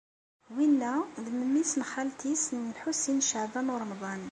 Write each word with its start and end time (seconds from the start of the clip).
Winna 0.55 0.93
d 1.23 1.25
memmi-s 1.37 1.73
n 1.79 1.83
xalti-s 1.91 2.45
n 2.55 2.61
Lḥusin 2.75 3.17
n 3.21 3.25
Caɛban 3.29 3.71
u 3.73 3.75
Ṛemḍan. 3.83 4.19